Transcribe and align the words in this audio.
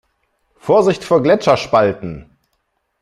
Vorsicht 0.57 1.03
vor 1.03 1.21
Gletscherspalten! 1.21 2.35